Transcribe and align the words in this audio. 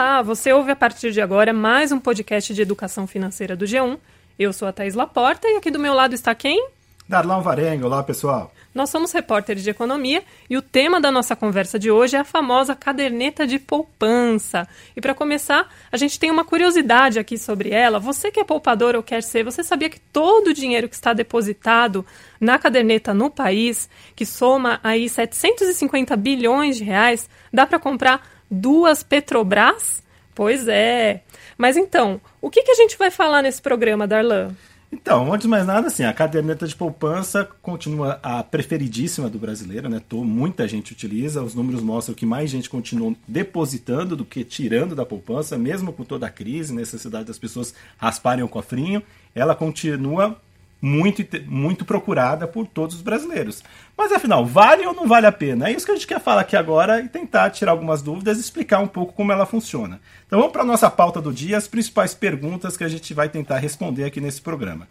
Olá, 0.00 0.22
você 0.22 0.50
ouve 0.50 0.70
a 0.70 0.76
partir 0.76 1.12
de 1.12 1.20
agora 1.20 1.52
mais 1.52 1.92
um 1.92 2.00
podcast 2.00 2.54
de 2.54 2.62
educação 2.62 3.06
financeira 3.06 3.54
do 3.54 3.66
G1. 3.66 3.98
Eu 4.38 4.50
sou 4.50 4.66
a 4.66 4.72
Thais 4.72 4.94
Laporta 4.94 5.46
e 5.46 5.56
aqui 5.58 5.70
do 5.70 5.78
meu 5.78 5.92
lado 5.92 6.14
está 6.14 6.34
quem? 6.34 6.68
Darlan 7.06 7.42
Varenga, 7.42 7.84
olá 7.84 8.02
pessoal. 8.02 8.50
Nós 8.74 8.88
somos 8.88 9.12
repórteres 9.12 9.62
de 9.62 9.68
economia 9.68 10.24
e 10.48 10.56
o 10.56 10.62
tema 10.62 11.02
da 11.02 11.10
nossa 11.10 11.36
conversa 11.36 11.78
de 11.78 11.90
hoje 11.90 12.16
é 12.16 12.20
a 12.20 12.24
famosa 12.24 12.74
caderneta 12.74 13.46
de 13.46 13.58
poupança. 13.58 14.66
E 14.96 15.02
para 15.02 15.12
começar, 15.12 15.68
a 15.92 15.98
gente 15.98 16.18
tem 16.18 16.30
uma 16.30 16.46
curiosidade 16.46 17.18
aqui 17.18 17.36
sobre 17.36 17.68
ela. 17.68 17.98
Você 17.98 18.30
que 18.30 18.40
é 18.40 18.44
poupador 18.44 18.96
ou 18.96 19.02
quer 19.02 19.22
ser, 19.22 19.44
você 19.44 19.62
sabia 19.62 19.90
que 19.90 20.00
todo 20.00 20.46
o 20.46 20.54
dinheiro 20.54 20.88
que 20.88 20.94
está 20.94 21.12
depositado 21.12 22.06
na 22.40 22.58
caderneta 22.58 23.12
no 23.12 23.28
país, 23.28 23.86
que 24.16 24.24
soma 24.24 24.80
aí 24.82 25.10
750 25.10 26.16
bilhões 26.16 26.78
de 26.78 26.84
reais, 26.84 27.28
dá 27.52 27.66
para 27.66 27.78
comprar 27.78 28.39
duas 28.50 29.02
Petrobras? 29.02 30.02
Pois 30.34 30.66
é. 30.68 31.22
Mas 31.56 31.76
então, 31.76 32.20
o 32.40 32.50
que, 32.50 32.62
que 32.62 32.70
a 32.70 32.74
gente 32.74 32.96
vai 32.96 33.10
falar 33.10 33.42
nesse 33.42 33.60
programa, 33.60 34.06
Darlan? 34.06 34.54
Então, 34.92 35.32
antes 35.32 35.44
de 35.44 35.48
mais 35.48 35.64
nada, 35.64 35.86
assim, 35.86 36.02
a 36.02 36.12
caderneta 36.12 36.66
de 36.66 36.74
poupança 36.74 37.48
continua 37.62 38.18
a 38.22 38.42
preferidíssima 38.42 39.30
do 39.30 39.38
brasileiro, 39.38 39.88
né? 39.88 40.00
Tô, 40.08 40.24
muita 40.24 40.66
gente 40.66 40.92
utiliza, 40.92 41.42
os 41.42 41.54
números 41.54 41.80
mostram 41.80 42.14
que 42.14 42.26
mais 42.26 42.50
gente 42.50 42.68
continua 42.68 43.14
depositando 43.26 44.16
do 44.16 44.24
que 44.24 44.42
tirando 44.42 44.96
da 44.96 45.06
poupança, 45.06 45.56
mesmo 45.56 45.92
com 45.92 46.02
toda 46.02 46.26
a 46.26 46.30
crise, 46.30 46.74
necessidade 46.74 47.26
das 47.26 47.38
pessoas 47.38 47.72
rasparem 47.98 48.42
o 48.42 48.48
cofrinho, 48.48 49.00
ela 49.32 49.54
continua 49.54 50.36
muito, 50.80 51.22
muito 51.46 51.84
procurada 51.84 52.46
por 52.46 52.66
todos 52.66 52.96
os 52.96 53.02
brasileiros. 53.02 53.62
Mas 53.96 54.12
afinal, 54.12 54.46
vale 54.46 54.86
ou 54.86 54.94
não 54.94 55.06
vale 55.06 55.26
a 55.26 55.32
pena? 55.32 55.68
É 55.68 55.72
isso 55.72 55.84
que 55.84 55.92
a 55.92 55.94
gente 55.94 56.06
quer 56.06 56.20
falar 56.20 56.42
aqui 56.42 56.56
agora 56.56 57.00
e 57.00 57.08
tentar 57.08 57.50
tirar 57.50 57.72
algumas 57.72 58.00
dúvidas 58.00 58.38
e 58.38 58.40
explicar 58.40 58.80
um 58.80 58.86
pouco 58.86 59.12
como 59.12 59.30
ela 59.32 59.44
funciona. 59.44 60.00
Então 60.26 60.38
vamos 60.38 60.52
para 60.52 60.62
a 60.62 60.66
nossa 60.66 60.90
pauta 60.90 61.20
do 61.20 61.32
dia, 61.32 61.58
as 61.58 61.68
principais 61.68 62.14
perguntas 62.14 62.76
que 62.76 62.84
a 62.84 62.88
gente 62.88 63.12
vai 63.12 63.28
tentar 63.28 63.58
responder 63.58 64.04
aqui 64.04 64.20
nesse 64.20 64.40
programa. 64.40 64.88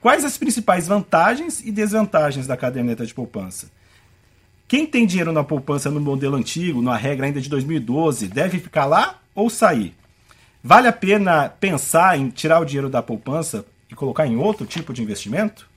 Quais 0.00 0.24
as 0.24 0.36
principais 0.36 0.88
vantagens 0.88 1.60
e 1.64 1.70
desvantagens 1.70 2.46
da 2.46 2.56
caderneta 2.56 3.06
de 3.06 3.14
poupança? 3.14 3.70
Quem 4.66 4.86
tem 4.86 5.06
dinheiro 5.06 5.32
na 5.32 5.44
poupança 5.44 5.90
no 5.90 6.00
modelo 6.00 6.36
antigo, 6.36 6.82
na 6.82 6.96
regra 6.96 7.26
ainda 7.26 7.40
de 7.40 7.48
2012, 7.48 8.26
deve 8.26 8.58
ficar 8.58 8.84
lá 8.84 9.20
ou 9.34 9.48
sair? 9.48 9.94
Vale 10.64 10.88
a 10.88 10.92
pena 10.92 11.48
pensar 11.48 12.18
em 12.18 12.30
tirar 12.30 12.60
o 12.60 12.64
dinheiro 12.64 12.88
da 12.88 13.02
poupança 13.02 13.64
e 13.92 13.96
colocar 13.96 14.26
em 14.26 14.36
outro 14.36 14.66
tipo 14.66 14.92
de 14.92 15.02
investimento? 15.02 15.68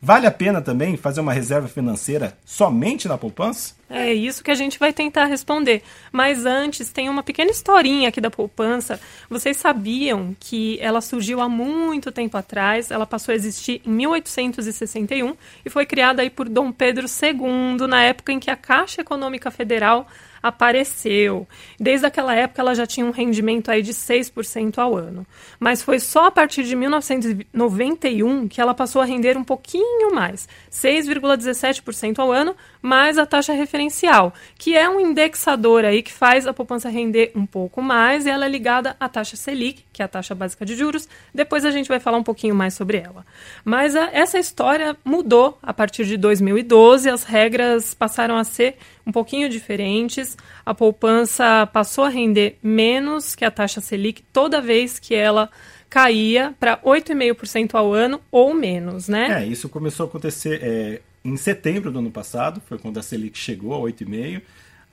Vale 0.00 0.26
a 0.26 0.30
pena 0.30 0.60
também 0.60 0.96
fazer 0.96 1.20
uma 1.20 1.32
reserva 1.32 1.68
financeira 1.68 2.36
somente 2.44 3.08
na 3.08 3.16
poupança? 3.16 3.75
É 3.88 4.12
isso 4.12 4.42
que 4.42 4.50
a 4.50 4.54
gente 4.54 4.80
vai 4.80 4.92
tentar 4.92 5.26
responder. 5.26 5.82
Mas 6.10 6.44
antes, 6.44 6.90
tem 6.90 7.08
uma 7.08 7.22
pequena 7.22 7.50
historinha 7.50 8.08
aqui 8.08 8.20
da 8.20 8.30
poupança. 8.30 9.00
Vocês 9.30 9.56
sabiam 9.56 10.36
que 10.40 10.76
ela 10.80 11.00
surgiu 11.00 11.40
há 11.40 11.48
muito 11.48 12.10
tempo 12.10 12.36
atrás? 12.36 12.90
Ela 12.90 13.06
passou 13.06 13.32
a 13.32 13.36
existir 13.36 13.80
em 13.86 13.90
1861 13.90 15.36
e 15.64 15.70
foi 15.70 15.86
criada 15.86 16.20
aí 16.22 16.30
por 16.30 16.48
Dom 16.48 16.72
Pedro 16.72 17.06
II, 17.06 17.86
na 17.86 18.02
época 18.02 18.32
em 18.32 18.40
que 18.40 18.50
a 18.50 18.56
Caixa 18.56 19.02
Econômica 19.02 19.52
Federal 19.52 20.08
apareceu. 20.46 21.46
Desde 21.78 22.06
aquela 22.06 22.34
época 22.34 22.60
ela 22.62 22.74
já 22.74 22.86
tinha 22.86 23.04
um 23.04 23.10
rendimento 23.10 23.70
aí 23.70 23.82
de 23.82 23.92
6% 23.92 24.78
ao 24.78 24.96
ano. 24.96 25.26
Mas 25.58 25.82
foi 25.82 25.98
só 25.98 26.26
a 26.26 26.30
partir 26.30 26.62
de 26.64 26.76
1991 26.76 28.48
que 28.48 28.60
ela 28.60 28.74
passou 28.74 29.02
a 29.02 29.04
render 29.04 29.36
um 29.36 29.44
pouquinho 29.44 30.14
mais, 30.14 30.48
6,17% 30.70 32.18
ao 32.18 32.32
ano, 32.32 32.54
mais 32.80 33.18
a 33.18 33.26
taxa 33.26 33.52
referencial, 33.76 34.32
que 34.56 34.74
é 34.74 34.88
um 34.88 34.98
indexador 34.98 35.84
aí 35.84 36.02
que 36.02 36.12
faz 36.12 36.46
a 36.46 36.54
poupança 36.54 36.88
render 36.88 37.30
um 37.34 37.44
pouco 37.44 37.82
mais 37.82 38.24
e 38.24 38.30
ela 38.30 38.46
é 38.46 38.48
ligada 38.48 38.96
à 38.98 39.08
taxa 39.08 39.36
Selic, 39.36 39.84
que 39.92 40.00
é 40.00 40.04
a 40.04 40.08
taxa 40.08 40.34
básica 40.34 40.64
de 40.64 40.74
juros. 40.74 41.08
Depois 41.34 41.64
a 41.64 41.70
gente 41.70 41.88
vai 41.88 42.00
falar 42.00 42.16
um 42.16 42.22
pouquinho 42.22 42.54
mais 42.54 42.74
sobre 42.74 42.98
ela. 42.98 43.24
Mas 43.64 43.94
a, 43.94 44.08
essa 44.12 44.38
história 44.38 44.96
mudou 45.04 45.58
a 45.62 45.74
partir 45.74 46.06
de 46.06 46.16
2012, 46.16 47.08
as 47.10 47.24
regras 47.24 47.92
passaram 47.92 48.36
a 48.36 48.44
ser 48.44 48.76
um 49.06 49.12
pouquinho 49.12 49.48
diferentes. 49.48 50.36
A 50.64 50.74
poupança 50.74 51.68
passou 51.72 52.04
a 52.04 52.08
render 52.08 52.58
menos 52.62 53.34
que 53.34 53.44
a 53.44 53.50
taxa 53.50 53.80
Selic 53.80 54.22
toda 54.32 54.60
vez 54.60 54.98
que 54.98 55.14
ela 55.14 55.50
caía 55.88 56.54
para 56.58 56.78
8,5% 56.78 57.74
ao 57.74 57.92
ano 57.92 58.20
ou 58.30 58.52
menos, 58.52 59.08
né? 59.08 59.42
É, 59.42 59.46
isso 59.46 59.68
começou 59.68 60.04
a 60.06 60.08
acontecer 60.08 60.60
é, 60.62 61.00
em 61.26 61.36
setembro 61.36 61.90
do 61.90 61.98
ano 61.98 62.10
passado, 62.10 62.62
foi 62.66 62.78
quando 62.78 62.98
a 62.98 63.02
Selic 63.02 63.36
chegou 63.36 63.74
a 63.74 63.90
8,5%. 63.90 64.42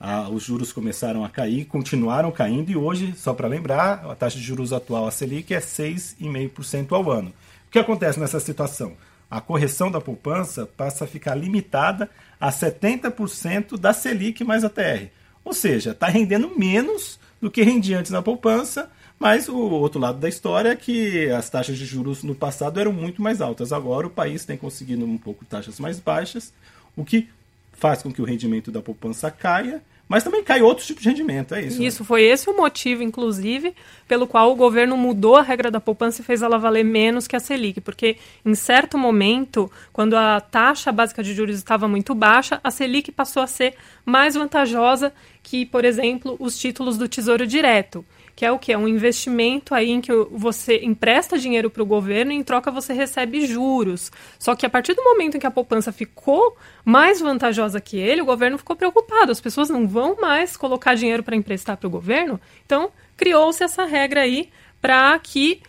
Ah, 0.00 0.28
os 0.28 0.42
juros 0.42 0.72
começaram 0.72 1.24
a 1.24 1.28
cair, 1.28 1.64
continuaram 1.64 2.30
caindo 2.30 2.70
e 2.70 2.76
hoje, 2.76 3.14
só 3.16 3.32
para 3.32 3.48
lembrar, 3.48 4.04
a 4.04 4.14
taxa 4.14 4.36
de 4.36 4.44
juros 4.44 4.72
atual, 4.72 5.06
a 5.06 5.10
Selic, 5.10 5.54
é 5.54 5.60
6,5% 5.60 6.92
ao 6.92 7.10
ano. 7.10 7.32
O 7.68 7.70
que 7.70 7.78
acontece 7.78 8.18
nessa 8.18 8.40
situação? 8.40 8.96
A 9.30 9.40
correção 9.40 9.90
da 9.90 10.00
poupança 10.00 10.66
passa 10.66 11.04
a 11.04 11.06
ficar 11.06 11.34
limitada 11.34 12.10
a 12.40 12.50
70% 12.50 13.78
da 13.78 13.92
Selic 13.92 14.44
mais 14.44 14.64
a 14.64 14.68
TR. 14.68 15.08
Ou 15.44 15.54
seja, 15.54 15.92
está 15.92 16.08
rendendo 16.08 16.58
menos 16.58 17.18
do 17.40 17.50
que 17.50 17.62
rendia 17.62 17.98
antes 17.98 18.10
na 18.10 18.22
poupança, 18.22 18.90
mas 19.18 19.48
o 19.48 19.56
outro 19.56 20.00
lado 20.00 20.18
da 20.18 20.28
história 20.28 20.70
é 20.70 20.76
que 20.76 21.30
as 21.30 21.48
taxas 21.48 21.78
de 21.78 21.86
juros 21.86 22.22
no 22.22 22.34
passado 22.34 22.78
eram 22.78 22.92
muito 22.92 23.22
mais 23.22 23.40
altas. 23.40 23.72
Agora 23.72 24.06
o 24.06 24.10
país 24.10 24.44
tem 24.44 24.56
conseguido 24.56 25.04
um 25.04 25.18
pouco 25.18 25.44
taxas 25.44 25.80
mais 25.80 25.98
baixas, 25.98 26.52
o 26.96 27.04
que 27.04 27.28
faz 27.72 28.02
com 28.02 28.12
que 28.12 28.22
o 28.22 28.24
rendimento 28.24 28.70
da 28.70 28.80
poupança 28.80 29.30
caia 29.30 29.82
mas 30.06 30.22
também 30.22 30.44
cai 30.44 30.60
outros 30.60 30.86
tipos 30.86 31.02
de 31.02 31.08
rendimento, 31.08 31.54
é 31.54 31.62
isso. 31.62 31.80
Né? 31.80 31.86
Isso, 31.86 32.02
né? 32.02 32.06
foi 32.06 32.22
esse 32.22 32.48
o 32.48 32.56
motivo, 32.56 33.02
inclusive, 33.02 33.74
pelo 34.06 34.26
qual 34.26 34.52
o 34.52 34.54
governo 34.54 34.96
mudou 34.96 35.36
a 35.36 35.42
regra 35.42 35.70
da 35.70 35.80
poupança 35.80 36.20
e 36.20 36.24
fez 36.24 36.42
ela 36.42 36.58
valer 36.58 36.84
menos 36.84 37.26
que 37.26 37.34
a 37.34 37.40
Selic, 37.40 37.80
porque 37.80 38.18
em 38.44 38.54
certo 38.54 38.98
momento, 38.98 39.70
quando 39.92 40.14
a 40.14 40.40
taxa 40.40 40.92
básica 40.92 41.22
de 41.22 41.34
juros 41.34 41.56
estava 41.56 41.88
muito 41.88 42.14
baixa, 42.14 42.60
a 42.62 42.70
Selic 42.70 43.10
passou 43.10 43.42
a 43.42 43.46
ser 43.46 43.74
mais 44.04 44.34
vantajosa 44.34 45.12
que, 45.42 45.64
por 45.64 45.84
exemplo, 45.84 46.36
os 46.38 46.58
títulos 46.58 46.98
do 46.98 47.08
Tesouro 47.08 47.46
Direto 47.46 48.04
que 48.36 48.44
é 48.44 48.50
o 48.50 48.58
que? 48.58 48.72
É 48.72 48.78
um 48.78 48.88
investimento 48.88 49.74
aí 49.74 49.90
em 49.90 50.00
que 50.00 50.12
você 50.30 50.78
empresta 50.82 51.38
dinheiro 51.38 51.70
para 51.70 51.82
o 51.82 51.86
governo 51.86 52.32
e 52.32 52.34
em 52.34 52.42
troca 52.42 52.70
você 52.70 52.92
recebe 52.92 53.46
juros. 53.46 54.10
Só 54.38 54.56
que 54.56 54.66
a 54.66 54.70
partir 54.70 54.94
do 54.94 55.04
momento 55.04 55.36
em 55.36 55.40
que 55.40 55.46
a 55.46 55.50
poupança 55.50 55.92
ficou 55.92 56.56
mais 56.84 57.20
vantajosa 57.20 57.80
que 57.80 57.96
ele, 57.96 58.22
o 58.22 58.26
governo 58.26 58.58
ficou 58.58 58.74
preocupado. 58.74 59.30
As 59.30 59.40
pessoas 59.40 59.70
não 59.70 59.86
vão 59.86 60.16
mais 60.20 60.56
colocar 60.56 60.94
dinheiro 60.94 61.22
para 61.22 61.36
emprestar 61.36 61.76
para 61.76 61.86
o 61.86 61.90
governo. 61.90 62.40
Então, 62.66 62.90
criou-se 63.16 63.62
essa 63.62 63.84
regra 63.84 64.22
aí 64.22 64.50
para 64.80 65.16
que 65.20 65.62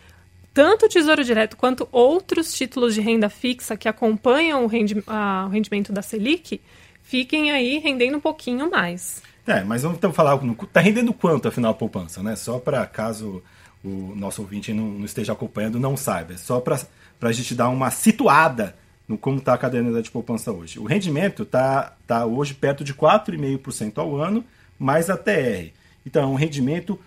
tanto 0.52 0.86
o 0.86 0.88
Tesouro 0.88 1.22
Direto 1.22 1.56
quanto 1.56 1.86
outros 1.92 2.52
títulos 2.52 2.94
de 2.94 3.00
renda 3.00 3.28
fixa 3.28 3.76
que 3.76 3.88
acompanham 3.88 4.64
o, 4.64 4.66
rendi 4.66 5.02
a, 5.06 5.44
o 5.46 5.50
rendimento 5.50 5.92
da 5.92 6.02
Selic 6.02 6.60
fiquem 7.02 7.52
aí 7.52 7.78
rendendo 7.78 8.16
um 8.16 8.20
pouquinho 8.20 8.70
mais. 8.70 9.22
É, 9.46 9.62
mas 9.62 9.82
vamos 9.82 9.98
então 9.98 10.12
falar, 10.12 10.36
está 10.62 10.80
rendendo 10.80 11.12
quanto 11.12 11.46
afinal 11.46 11.70
a 11.70 11.74
poupança, 11.74 12.22
né? 12.22 12.34
Só 12.34 12.58
para 12.58 12.84
caso 12.86 13.42
o 13.84 14.12
nosso 14.16 14.42
ouvinte 14.42 14.72
não, 14.72 14.86
não, 14.86 15.04
esteja 15.04 15.32
acompanhando, 15.32 15.78
não 15.78 15.96
saiba. 15.96 16.34
É 16.34 16.36
só 16.36 16.60
para 16.60 16.78
a 17.20 17.32
gente 17.32 17.54
dar 17.54 17.68
uma 17.68 17.90
situada 17.90 18.74
no 19.06 19.16
como 19.16 19.38
está 19.38 19.54
a 19.54 19.58
caderneta 19.58 20.02
de 20.02 20.10
poupança 20.10 20.50
hoje. 20.50 20.78
O 20.80 20.84
rendimento 20.84 21.44
está 21.44 21.94
tá 22.06 22.26
hoje 22.26 22.54
perto 22.54 22.82
de 22.82 22.92
4,5% 22.92 23.98
ao 23.98 24.16
ano, 24.16 24.44
mais 24.78 25.08
a 25.08 25.16
TR. 25.16 25.70
Então, 26.04 26.24
é 26.24 26.26
um 26.26 26.34
rendimento 26.34 26.98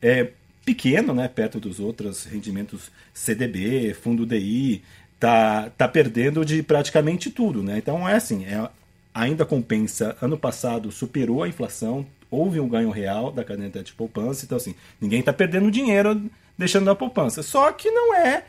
é, 0.00 0.30
pequeno, 0.64 1.12
né, 1.12 1.28
perto 1.28 1.60
dos 1.60 1.78
outros 1.78 2.24
rendimentos 2.24 2.90
CDB, 3.12 3.94
fundo 3.94 4.24
DI, 4.24 4.82
tá, 5.20 5.70
tá 5.76 5.86
perdendo 5.86 6.44
de 6.44 6.62
praticamente 6.62 7.30
tudo. 7.30 7.62
Né? 7.62 7.76
Então, 7.78 8.08
é 8.08 8.16
assim, 8.16 8.46
é, 8.46 8.68
ainda 9.14 9.44
compensa. 9.44 10.16
Ano 10.20 10.36
passado 10.36 10.90
superou 10.90 11.42
a 11.42 11.48
inflação, 11.48 12.06
houve 12.30 12.60
um 12.60 12.68
ganho 12.68 12.90
real 12.90 13.30
da 13.30 13.44
caderneta 13.44 13.82
de 13.82 13.92
poupança. 13.92 14.44
Então, 14.44 14.56
assim, 14.56 14.74
ninguém 15.00 15.20
está 15.20 15.32
perdendo 15.32 15.70
dinheiro 15.70 16.30
deixando 16.56 16.84
na 16.84 16.94
poupança. 16.94 17.42
Só 17.42 17.72
que 17.72 17.90
não 17.90 18.14
é 18.14 18.44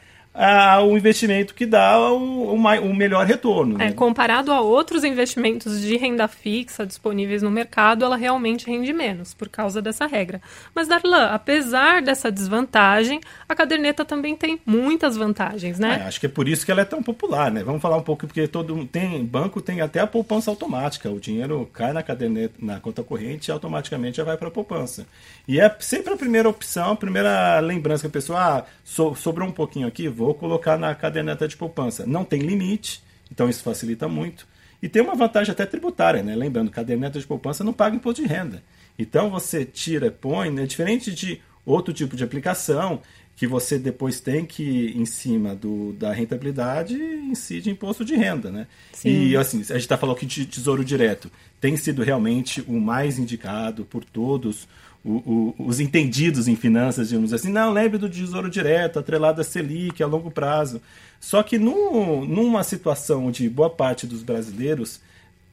o 0.84 0.98
investimento 0.98 1.54
que 1.54 1.66
dá 1.66 2.12
o, 2.12 2.58
melhor 2.94 3.26
retorno. 3.26 3.78
Né? 3.78 3.88
É, 3.88 3.92
comparado 3.92 4.52
a 4.52 4.62
outros 4.62 5.04
investimentos 5.04 5.80
de 5.80 5.96
renda 5.96 6.28
fixa 6.28 6.86
disponíveis 6.86 7.42
no 7.42 7.52
mercado, 7.52 8.04
ela 8.04 8.16
realmente 8.16 8.66
rende 8.66 8.92
menos 8.92 9.34
por 9.34 9.48
causa 9.48 9.82
dessa 9.82 10.08
regra. 10.08 10.42
Mas, 10.74 10.88
Darlan, 10.88 11.28
apesar 11.28 12.02
dessa 12.02 12.32
desvantagem, 12.32 13.22
a 13.48 13.56
caderneta 13.56 14.04
também 14.04 14.36
tem 14.36 14.60
muitas 14.66 15.16
vantagens, 15.16 15.78
né? 15.78 16.02
É, 16.02 16.08
acho 16.08 16.20
que 16.20 16.26
é 16.26 16.30
por 16.30 16.48
isso 16.48 16.66
que 16.66 16.72
ela 16.72 16.82
é 16.82 16.86
tão 16.86 17.04
popular, 17.04 17.52
né? 17.52 17.64
Vamos 17.64 17.82
falar 17.82 17.98
um 17.98 18.02
pouco, 18.02 18.26
porque 18.26 18.48
todo 18.48 18.86
tem 18.86 19.24
banco 19.24 19.62
tem 19.62 19.82
até 19.82 20.00
a 20.00 20.08
poupança 20.08 20.50
automática. 20.50 21.10
O 21.10 21.20
dinheiro 21.20 21.70
cai 21.74 21.94
na 21.94 22.02
caderneta, 22.02 22.56
na 22.60 22.80
conta 22.80 23.04
corrente 23.04 23.50
e 23.50 23.52
automaticamente 23.52 24.18
já 24.18 24.24
vai 24.24 24.38
para 24.38 24.48
a 24.48 24.52
poupança. 24.52 25.06
E 25.48 25.60
é 25.60 25.76
sempre 25.80 26.14
a 26.14 26.18
primeira 26.18 26.50
opção, 26.50 26.92
a 26.92 26.96
primeira 26.96 27.60
lembrança 27.60 28.02
que 28.02 28.08
a 28.08 28.12
pessoa, 28.12 28.40
ah, 28.40 28.64
so, 28.84 29.14
sobrou 29.16 29.48
um 29.48 29.52
pouquinho 29.52 29.88
aqui, 29.88 30.08
vou 30.08 30.23
colocar 30.32 30.78
na 30.78 30.94
caderneta 30.94 31.48
de 31.48 31.58
poupança. 31.58 32.06
Não 32.06 32.24
tem 32.24 32.42
limite, 32.42 33.04
então 33.32 33.50
isso 33.50 33.64
facilita 33.64 34.08
muito. 34.08 34.46
E 34.80 34.88
tem 34.88 35.02
uma 35.02 35.16
vantagem 35.16 35.52
até 35.52 35.66
tributária, 35.66 36.22
né? 36.22 36.36
Lembrando, 36.36 36.70
caderneta 36.70 37.18
de 37.18 37.26
poupança 37.26 37.64
não 37.64 37.74
paga 37.74 37.96
imposto 37.96 38.22
de 38.22 38.28
renda. 38.28 38.62
Então 39.00 39.32
você 39.32 39.66
tira, 39.66 40.12
põe, 40.12 40.52
né? 40.52 40.66
diferente 40.68 41.12
de 41.12 41.42
outro 41.66 41.94
tipo 41.94 42.16
de 42.16 42.24
aplicação 42.24 43.02
que 43.36 43.48
você 43.48 43.80
depois 43.80 44.20
tem 44.20 44.46
que, 44.46 44.94
em 44.96 45.06
cima 45.06 45.56
do, 45.56 45.94
da 45.94 46.14
rentabilidade, 46.14 46.94
incide 46.94 47.70
imposto 47.70 48.06
de 48.06 48.16
renda, 48.16 48.52
né? 48.52 48.68
Sim. 48.92 49.10
E 49.10 49.36
assim, 49.36 49.62
a 49.62 49.64
gente 49.64 49.78
está 49.78 49.98
falando 49.98 50.18
aqui 50.18 50.26
de 50.26 50.46
tesouro 50.46 50.86
direto. 50.86 51.32
Tem 51.60 51.76
sido 51.76 52.04
realmente 52.04 52.64
o 52.68 52.80
mais 52.80 53.18
indicado 53.18 53.86
por 53.86 54.04
todos 54.04 54.68
os 55.06 55.80
entendidos 55.80 56.48
em 56.48 56.56
finanças, 56.56 57.10
digamos 57.10 57.34
assim. 57.34 57.50
Não, 57.50 57.72
lembre 57.72 57.98
do 57.98 58.10
tesouro 58.10 58.50
direto, 58.50 59.00
atrelado 59.00 59.42
a 59.42 59.44
Selic, 59.44 60.02
a 60.02 60.08
longo 60.08 60.32
prazo. 60.32 60.82
Só 61.20 61.44
que 61.44 61.58
numa 61.58 62.64
situação 62.64 63.28
onde 63.28 63.50
boa 63.50 63.70
parte 63.70 64.08
dos 64.08 64.24
brasileiros 64.24 65.02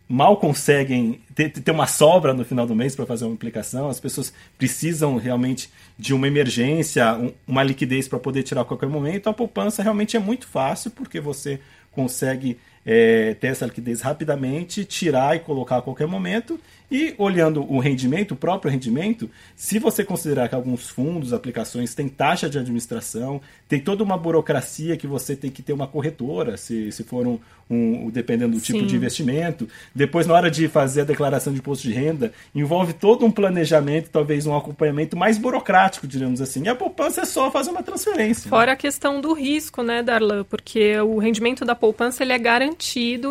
mal 0.09 0.37
conseguem 0.37 1.21
ter, 1.37 1.51
ter 1.51 1.71
uma 1.71 1.87
sobra 1.87 2.35
no 2.35 2.45
final 2.45 2.67
do 2.67 2.75
mês 2.75 2.97
para 2.97 3.07
fazer 3.07 3.25
uma 3.25 3.35
aplicação, 3.35 3.89
as 3.89 4.01
pessoas 4.01 4.33
precisam 4.59 5.17
realmente 5.17 5.71
de 5.97 6.13
uma 6.13 6.27
emergência, 6.27 7.15
um, 7.15 7.33
uma 7.47 7.63
liquidez 7.63 8.09
para 8.09 8.19
poder 8.19 8.43
tirar 8.43 8.63
a 8.63 8.65
qualquer 8.65 8.89
momento, 8.89 9.29
a 9.29 9.33
poupança 9.33 9.85
realmente 9.85 10.17
é 10.17 10.21
muito 10.21 10.49
fácil, 10.49 10.91
porque 10.91 11.21
você 11.21 11.61
consegue 11.93 12.59
é, 12.85 13.35
ter 13.35 13.49
essa 13.49 13.67
liquidez 13.67 14.01
rapidamente, 14.01 14.85
tirar 14.85 15.37
e 15.37 15.41
colocar 15.41 15.79
a 15.79 15.83
qualquer 15.83 16.07
momento. 16.07 16.59
E 16.91 17.15
olhando 17.19 17.63
o 17.73 17.79
rendimento, 17.79 18.33
o 18.33 18.37
próprio 18.37 18.69
rendimento, 18.69 19.31
se 19.55 19.79
você 19.79 20.03
considerar 20.03 20.49
que 20.49 20.57
alguns 20.57 20.89
fundos, 20.89 21.33
aplicações 21.33 21.95
têm 21.95 22.09
taxa 22.09 22.51
de 22.51 22.59
administração, 22.59 23.41
tem 23.69 23.79
toda 23.79 24.03
uma 24.03 24.19
burocracia 24.19 24.97
que 24.97 25.07
você 25.07 25.37
tem 25.37 25.53
que 25.53 25.63
ter 25.63 25.73
uma 25.73 25.87
corretora, 25.87 26.57
se, 26.57 26.91
se 26.91 27.05
for 27.05 27.29
um, 27.29 27.39
um 27.71 28.11
dependendo 28.11 28.57
do 28.57 28.61
Sim. 28.61 28.73
tipo 28.73 28.87
de 28.87 28.97
investimento. 28.97 29.69
Depois, 29.95 30.27
na 30.27 30.35
hora 30.35 30.51
de 30.51 30.67
fazer 30.67 31.03
a 31.03 31.05
declaração 31.05 31.53
de 31.53 31.61
imposto 31.61 31.87
de 31.87 31.95
renda, 31.95 32.33
envolve 32.53 32.93
todo 32.93 33.25
um 33.25 33.31
planejamento, 33.31 34.11
talvez 34.11 34.45
um 34.45 34.57
acompanhamento 34.57 35.17
mais 35.17 35.39
burocrático, 35.39 36.09
digamos 36.09 36.41
assim. 36.41 36.65
E 36.65 36.69
a 36.69 36.75
poupança 36.75 37.21
é 37.21 37.25
só 37.25 37.53
fazer 37.53 37.71
uma 37.71 37.85
transferência. 37.85 38.51
Fora 38.51 38.67
né? 38.67 38.73
a 38.73 38.77
questão 38.77 39.21
do 39.21 39.33
risco, 39.33 39.81
né, 39.85 40.03
Darlan? 40.03 40.43
Porque 40.43 40.99
o 40.99 41.19
rendimento 41.19 41.65
da 41.65 41.77
poupança 41.77 42.25
ele 42.25 42.33
é 42.33 42.39
garantido 42.39 42.70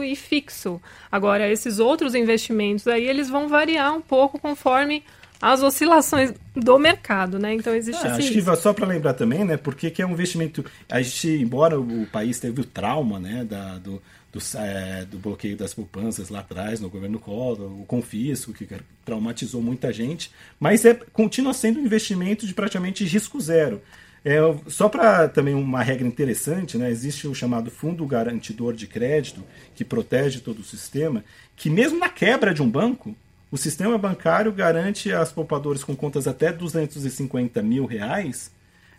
e 0.04 0.16
fixo. 0.16 0.82
Agora, 1.12 1.50
esses 1.50 1.80
outros 1.80 2.16
investimentos 2.16 2.88
aí, 2.88 3.08
eles 3.08 3.30
vão 3.30 3.48
variar 3.48 3.96
um 3.96 4.02
pouco 4.02 4.40
conforme 4.40 5.04
as 5.42 5.64
oscilações 5.64 6.34
do 6.54 6.78
mercado, 6.78 7.40
né? 7.40 7.54
Então 7.54 7.74
existe 7.74 8.06
é, 8.06 8.10
Acho 8.10 8.32
que 8.32 8.56
só 8.58 8.74
para 8.74 8.86
lembrar 8.86 9.14
também, 9.14 9.46
né? 9.46 9.56
Porque 9.56 9.90
que 9.90 10.02
é 10.02 10.06
um 10.06 10.12
investimento. 10.12 10.66
A 10.90 11.02
gente, 11.02 11.30
embora 11.30 11.80
o 11.80 12.06
país 12.08 12.40
teve 12.40 12.62
o 12.62 12.66
trauma, 12.66 13.20
né? 13.20 13.46
Da, 13.46 13.78
do, 13.78 14.02
do, 14.32 14.40
é, 14.58 15.06
do 15.06 15.18
bloqueio 15.18 15.56
das 15.56 15.74
poupanças 15.74 16.30
lá 16.30 16.40
atrás, 16.40 16.82
no 16.82 16.90
governo 16.90 17.20
Collor, 17.20 17.82
o 17.82 17.86
confisco, 17.86 18.54
que 18.54 18.68
traumatizou 19.06 19.62
muita 19.62 19.94
gente, 19.94 20.32
mas 20.60 20.84
é, 20.84 20.94
continua 21.14 21.54
sendo 21.54 21.80
um 21.80 21.86
investimento 21.86 22.46
de 22.46 22.54
praticamente 22.54 23.06
risco 23.06 23.40
zero. 23.40 23.82
É, 24.24 24.38
só 24.68 24.90
para 24.90 25.30
também 25.30 25.54
uma 25.54 25.82
regra 25.82 26.08
interessante, 26.08 26.78
né, 26.78 26.90
existe 26.90 27.28
o 27.28 27.34
chamado 27.34 27.72
Fundo 27.72 28.06
Garantidor 28.06 28.74
de 28.74 28.86
Crédito, 28.86 29.44
que 29.74 29.86
protege 29.86 30.40
todo 30.40 30.60
o 30.60 30.64
sistema, 30.64 31.24
que 31.56 31.70
mesmo 31.70 31.98
na 32.00 32.10
quebra 32.10 32.54
de 32.54 32.62
um 32.62 32.70
banco, 32.70 33.16
o 33.52 33.58
sistema 33.58 33.98
bancário 33.98 34.52
garante 34.52 35.12
aos 35.12 35.32
poupadores 35.32 35.84
com 35.84 35.96
contas 35.96 36.28
até 36.28 36.52
250 36.52 37.62
mil 37.64 37.86
reais 37.86 38.52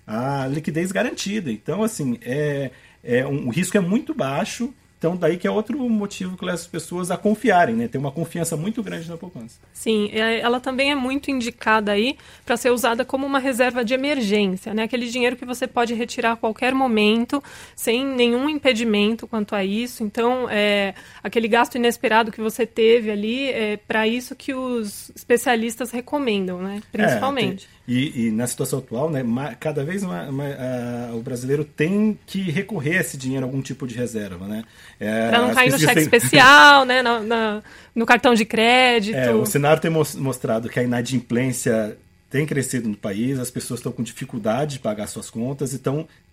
a 0.07 0.47
liquidez 0.49 0.91
garantida. 0.91 1.53
Então, 1.53 1.85
assim, 1.85 2.19
é, 2.23 2.71
é 3.05 3.25
um, 3.27 3.47
o 3.47 3.51
risco 3.51 3.77
é 3.77 3.81
muito 3.81 4.13
baixo 4.13 4.75
então, 5.01 5.17
daí 5.17 5.39
que 5.39 5.47
é 5.47 5.51
outro 5.51 5.79
motivo 5.89 6.37
que 6.37 6.45
leva 6.45 6.57
as 6.57 6.67
pessoas 6.67 7.11
a 7.11 7.17
confiarem, 7.17 7.75
né? 7.75 7.89
Ter 7.89 7.97
uma 7.97 8.13
confiança 8.13 8.55
muito 8.55 8.83
grande 8.83 9.09
na 9.09 9.17
poupança. 9.17 9.59
Sim, 9.73 10.11
é, 10.13 10.41
ela 10.41 10.61
também 10.61 10.91
é 10.91 10.95
muito 10.95 11.31
indicada 11.31 11.93
aí 11.93 12.19
para 12.45 12.55
ser 12.59 12.69
usada 12.69 13.03
como 13.03 13.25
uma 13.25 13.39
reserva 13.39 13.83
de 13.83 13.95
emergência, 13.95 14.75
né? 14.75 14.83
Aquele 14.83 15.09
dinheiro 15.09 15.37
que 15.37 15.47
você 15.47 15.67
pode 15.67 15.95
retirar 15.95 16.33
a 16.33 16.37
qualquer 16.37 16.75
momento, 16.75 17.43
sem 17.75 18.05
nenhum 18.05 18.47
impedimento 18.47 19.27
quanto 19.27 19.55
a 19.55 19.65
isso. 19.65 20.03
Então, 20.03 20.47
é, 20.51 20.93
aquele 21.25 21.49
gasto 21.49 21.77
inesperado 21.77 22.31
que 22.31 22.43
você 22.43 22.67
teve 22.67 23.11
ali, 23.11 23.49
é 23.49 23.79
para 23.79 24.07
isso 24.07 24.37
que 24.37 24.53
os 24.53 25.11
especialistas 25.17 25.91
recomendam, 25.91 26.61
né? 26.61 26.83
É, 26.93 26.99
Principalmente. 26.99 27.67
É, 27.75 27.80
e, 27.93 28.27
e, 28.27 28.31
na 28.31 28.47
situação 28.47 28.79
atual, 28.79 29.11
né, 29.11 29.25
cada 29.59 29.83
vez 29.83 30.05
mais, 30.05 30.31
mais 30.31 30.55
o 31.13 31.21
brasileiro 31.23 31.65
tem 31.65 32.17
que 32.25 32.41
recorrer 32.49 32.99
a 32.99 33.01
esse 33.01 33.17
dinheiro, 33.17 33.45
a 33.45 33.49
algum 33.49 33.61
tipo 33.61 33.85
de 33.85 33.97
reserva, 33.97 34.47
né? 34.47 34.63
É, 35.01 35.29
para 35.29 35.43
não 35.43 35.53
cair 35.53 35.73
no 35.73 35.79
cheque 35.79 35.95
têm... 35.95 36.03
especial, 36.05 36.85
né, 36.87 37.03
no, 37.93 38.07
cartão 38.07 38.33
de 38.33 38.45
crédito. 38.45 39.17
É, 39.17 39.33
o 39.33 39.45
cenário 39.45 39.83
tem 39.83 39.91
mostrado 39.91 40.69
que 40.69 40.79
a 40.79 40.85
inadimplência 40.85 41.99
tem 42.31 42.47
crescido 42.47 42.89
no 42.89 42.97
país, 42.97 43.41
as 43.41 43.51
pessoas 43.51 43.81
estão 43.81 43.91
com 43.91 44.05
dificuldade 44.05 44.75
de 44.75 44.79
pagar 44.79 45.09
suas 45.09 45.29
contas 45.29 45.73
e 45.73 45.79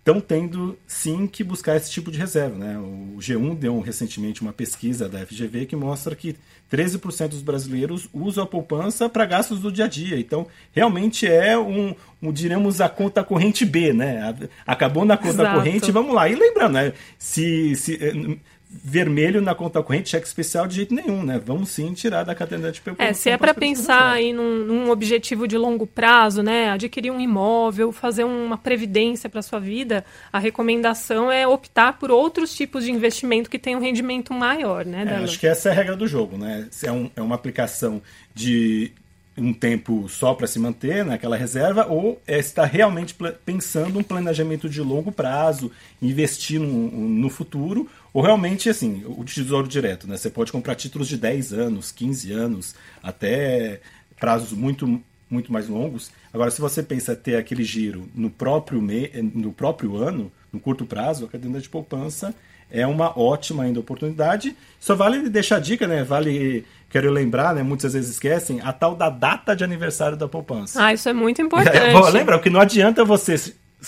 estão 0.08 0.20
tendo 0.20 0.78
sim 0.86 1.26
que 1.26 1.44
buscar 1.44 1.76
esse 1.76 1.90
tipo 1.90 2.10
de 2.10 2.18
reserva. 2.18 2.56
Né? 2.56 2.78
O 2.78 3.18
G1 3.18 3.54
deu 3.56 3.78
recentemente 3.80 4.40
uma 4.40 4.52
pesquisa 4.52 5.08
da 5.08 5.24
FGV 5.26 5.66
que 5.66 5.76
mostra 5.76 6.16
que 6.16 6.34
13% 6.72 7.28
dos 7.28 7.42
brasileiros 7.42 8.08
usam 8.12 8.44
a 8.44 8.46
poupança 8.46 9.08
para 9.08 9.26
gastos 9.26 9.60
do 9.60 9.70
dia 9.70 9.84
a 9.84 9.88
dia. 9.88 10.18
Então, 10.18 10.46
realmente 10.72 11.26
é 11.26 11.58
um, 11.58 11.94
um 12.22 12.32
diremos, 12.32 12.80
a 12.80 12.88
conta 12.88 13.22
corrente 13.22 13.66
B, 13.66 13.92
né? 13.92 14.34
Acabou 14.66 15.04
na 15.04 15.16
conta 15.16 15.42
Exato. 15.42 15.56
corrente, 15.56 15.92
vamos 15.92 16.14
lá. 16.14 16.28
E 16.28 16.34
lembrando, 16.34 16.72
né? 16.72 16.92
Se, 17.18 17.76
se 17.76 17.94
eh, 18.02 18.36
vermelho 18.70 19.40
na 19.40 19.54
conta 19.54 19.82
corrente, 19.82 20.10
cheque 20.10 20.26
especial 20.26 20.66
de 20.66 20.76
jeito 20.76 20.94
nenhum, 20.94 21.22
né? 21.22 21.40
Vamos 21.42 21.70
sim 21.70 21.92
tirar 21.94 22.22
da 22.22 22.34
caderneta 22.34 22.72
de 22.72 22.80
poupança. 22.82 23.08
É, 23.08 23.12
se 23.14 23.30
é 23.30 23.36
para 23.38 23.54
pensar 23.54 24.12
aí 24.12 24.32
num, 24.32 24.64
num, 24.64 24.90
objetivo 24.90 25.48
de 25.48 25.56
longo 25.56 25.86
prazo, 25.86 26.42
né? 26.42 26.70
Adquirir 26.70 27.10
um 27.10 27.18
imóvel, 27.18 27.92
fazer 27.92 28.24
uma 28.24 28.58
previdência 28.58 29.28
para 29.28 29.40
sua 29.40 29.58
vida, 29.58 30.04
a 30.30 30.38
recomendação 30.38 31.32
é 31.32 31.46
optar 31.46 31.98
por 31.98 32.10
outros 32.10 32.54
tipos 32.54 32.84
de 32.84 32.92
investimento 32.92 33.48
que 33.48 33.58
tenham 33.58 33.80
um 33.80 33.82
rendimento 33.82 34.34
maior, 34.34 34.84
né? 34.84 35.04
É, 35.08 35.24
acho 35.24 35.40
que 35.40 35.46
essa 35.46 35.70
é 35.70 35.72
a 35.72 35.74
regra 35.74 35.96
do 35.96 36.06
jogo, 36.06 36.36
né? 36.36 36.68
Se 36.70 36.86
é, 36.86 36.92
um, 36.92 37.10
é 37.16 37.22
uma 37.22 37.34
aplicação 37.34 38.02
de 38.34 38.92
um 39.40 39.52
tempo 39.52 40.08
só 40.08 40.34
para 40.34 40.46
se 40.46 40.58
manter 40.58 41.04
naquela 41.04 41.36
reserva 41.36 41.86
ou 41.86 42.20
é 42.26 42.38
estar 42.38 42.64
realmente 42.64 43.16
pensando 43.44 43.98
um 43.98 44.02
planejamento 44.02 44.68
de 44.68 44.80
longo 44.80 45.12
prazo, 45.12 45.70
investir 46.02 46.60
no, 46.60 46.90
no 46.90 47.30
futuro, 47.30 47.88
ou 48.12 48.22
realmente 48.22 48.68
assim, 48.68 49.04
o 49.06 49.24
tesouro 49.24 49.68
direto, 49.68 50.06
né? 50.06 50.16
Você 50.16 50.30
pode 50.30 50.52
comprar 50.52 50.74
títulos 50.74 51.08
de 51.08 51.16
10 51.16 51.52
anos, 51.52 51.92
15 51.92 52.32
anos, 52.32 52.74
até 53.02 53.80
prazos 54.18 54.52
muito 54.52 55.00
muito 55.30 55.52
mais 55.52 55.68
longos. 55.68 56.10
Agora, 56.32 56.50
se 56.50 56.58
você 56.58 56.82
pensa 56.82 57.14
ter 57.14 57.36
aquele 57.36 57.62
giro 57.62 58.08
no 58.14 58.30
próprio, 58.30 58.80
me... 58.80 59.10
no 59.34 59.52
próprio 59.52 59.96
ano, 59.96 60.32
no 60.50 60.58
curto 60.58 60.86
prazo, 60.86 61.26
a 61.26 61.28
caderneta 61.28 61.60
de 61.60 61.68
poupança 61.68 62.34
é 62.70 62.86
uma 62.86 63.18
ótima 63.18 63.64
ainda 63.64 63.80
oportunidade. 63.80 64.56
Só 64.80 64.94
vale 64.94 65.28
deixar 65.28 65.56
a 65.56 65.60
dica, 65.60 65.86
né? 65.86 66.02
Vale 66.02 66.64
quero 66.90 67.10
lembrar, 67.10 67.54
né, 67.54 67.62
muitas 67.62 67.92
vezes 67.92 68.12
esquecem, 68.12 68.60
a 68.62 68.72
tal 68.72 68.94
da 68.94 69.10
data 69.10 69.54
de 69.54 69.62
aniversário 69.62 70.16
da 70.16 70.26
poupança. 70.26 70.82
Ah, 70.82 70.92
isso 70.92 71.08
é 71.08 71.12
muito 71.12 71.40
importante. 71.42 71.78
lembra 72.12 72.38
que 72.38 72.48
não 72.48 72.60
adianta 72.60 73.04
você 73.04 73.36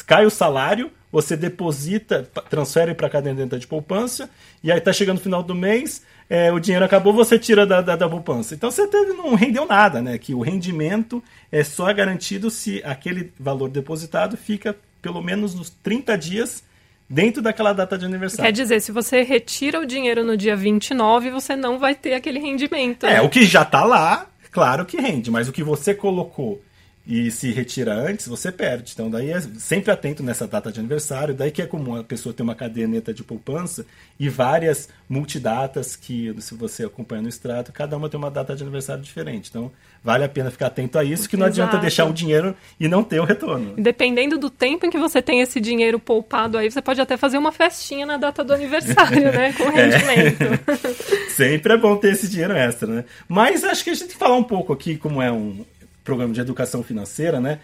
cai 0.06 0.25
o 0.26 0.30
salário, 0.30 0.90
você 1.11 1.37
deposita, 1.37 2.28
transfere 2.49 2.94
para 2.94 3.06
a 3.06 3.11
caderneta 3.11 3.59
de 3.59 3.66
poupança, 3.66 4.30
e 4.62 4.70
aí 4.70 4.78
está 4.78 4.92
chegando 4.92 5.18
o 5.18 5.20
final 5.20 5.42
do 5.42 5.54
mês, 5.54 6.02
é, 6.28 6.52
o 6.52 6.61
dinheiro 6.61 6.85
acabou, 6.85 7.12
você 7.12 7.38
tira 7.38 7.66
da, 7.66 7.80
da, 7.80 7.97
da, 7.97 8.09
poupança. 8.09 8.54
Então 8.54 8.70
você 8.70 8.87
teve, 8.87 9.12
não 9.14 9.35
rendeu 9.35 9.66
nada, 9.66 10.00
né? 10.00 10.16
Que 10.16 10.32
o 10.32 10.40
rendimento 10.40 11.23
é 11.50 11.64
só 11.64 11.92
garantido 11.92 12.50
se 12.50 12.80
aquele 12.85 13.32
valor 13.38 13.68
depositado 13.68 14.37
fica 14.37 14.76
pelo 15.02 15.20
menos 15.20 15.54
nos 15.54 15.70
30 15.70 16.16
dias 16.16 16.62
dentro 17.09 17.42
daquela 17.42 17.73
data 17.73 17.99
de 17.99 18.04
aniversário. 18.04 18.44
Quer 18.44 18.52
dizer, 18.52 18.80
se 18.80 18.92
você 18.92 19.23
retira 19.23 19.80
o 19.80 19.87
dinheiro 19.87 20.23
no 20.25 20.37
dia 20.37 20.54
29, 20.54 21.30
você 21.30 21.56
não 21.56 21.80
vai 21.80 21.97
ter 21.97 22.14
aquele 22.14 22.38
rendimento. 22.38 23.04
É, 23.06 23.14
né? 23.14 23.20
o 23.23 23.28
que 23.28 23.44
já 23.44 23.62
está 23.62 23.85
lá, 23.85 24.28
claro 24.52 24.87
que 24.87 25.00
rende, 25.00 25.32
mas 25.32 25.49
o 25.49 25.52
que 25.52 25.64
você 25.64 25.92
colocou 25.92 26.62
e 27.07 27.30
se 27.30 27.50
retira 27.50 27.95
antes, 27.95 28.28
você 28.28 28.52
perde. 28.52 28.92
Então, 28.92 29.11
daí 29.11 29.30
é 29.30 29.40
sempre 29.40 29.90
atento 29.90 30.23
nessa 30.23 30.47
data 30.47 30.71
de 30.71 30.78
aniversário. 30.78 31.35
Daí 31.35 31.50
que 31.50 31.62
é 31.62 31.66
comum 31.66 31.97
a 31.97 32.04
pessoa 32.04 32.33
ter 32.33 32.42
uma 32.42 32.54
caderneta 32.54 33.12
de 33.12 33.25
poupança 33.25 33.87
e 34.19 34.28
várias 34.28 34.88
multidatas 35.09 35.97
que, 35.97 36.35
se 36.38 36.54
você 36.54 36.85
acompanha 36.85 37.23
no 37.23 37.28
extrato, 37.28 37.73
cada 37.73 37.97
uma 37.97 38.09
tem 38.09 38.19
uma 38.19 38.30
data 38.30 38.54
de 38.54 38.62
aniversário 38.62 39.02
diferente. 39.02 39.49
Então, 39.49 39.73
vale 40.04 40.25
a 40.25 40.28
pena 40.28 40.50
ficar 40.50 40.66
atento 40.66 40.99
a 40.99 41.04
isso, 41.04 41.28
que 41.28 41.37
não 41.37 41.47
Exato. 41.47 41.62
adianta 41.62 41.78
deixar 41.80 42.04
o 42.04 42.12
dinheiro 42.12 42.54
e 42.78 42.87
não 42.87 43.02
ter 43.02 43.19
o 43.19 43.25
retorno. 43.25 43.75
Dependendo 43.76 44.37
do 44.37 44.50
tempo 44.50 44.85
em 44.87 44.90
que 44.90 44.99
você 44.99 45.23
tem 45.23 45.40
esse 45.40 45.59
dinheiro 45.59 45.99
poupado 45.99 46.59
aí, 46.59 46.71
você 46.71 46.83
pode 46.83 47.00
até 47.00 47.16
fazer 47.16 47.38
uma 47.38 47.50
festinha 47.50 48.04
na 48.04 48.19
data 48.19 48.45
do 48.45 48.52
aniversário, 48.52 49.25
né? 49.33 49.54
Com 49.54 49.64
é. 49.64 49.87
rendimento. 49.87 50.42
É. 50.42 51.30
Sempre 51.33 51.73
é 51.73 51.76
bom 51.78 51.97
ter 51.97 52.12
esse 52.12 52.28
dinheiro 52.28 52.52
extra, 52.52 52.87
né? 52.87 53.04
Mas 53.26 53.64
acho 53.64 53.83
que 53.83 53.90
a 53.90 53.95
gente 53.95 54.02
tem 54.02 54.12
que 54.12 54.19
falar 54.19 54.37
um 54.37 54.45
pouco 54.45 54.73
aqui, 54.73 54.97
como 54.97 55.23
é 55.23 55.33
um 55.33 55.64
programa 56.04 56.33
de 56.33 56.40
educação 56.40 56.83
financeira, 56.83 57.40
né? 57.40 57.61